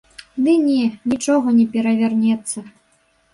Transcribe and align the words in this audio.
Ды 0.45 0.53
не, 0.67 0.85
нічога 1.13 1.47
не 1.59 1.65
перавернецца. 1.75 2.57